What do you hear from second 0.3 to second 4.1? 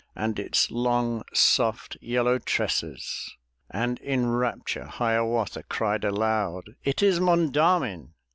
its long, soft, yellow tresses; And